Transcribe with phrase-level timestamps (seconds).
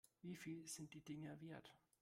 [0.23, 1.75] Wie viel sind die Dinger wert?